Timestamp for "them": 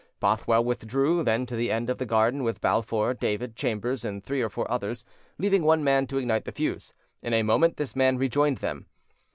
8.57-8.87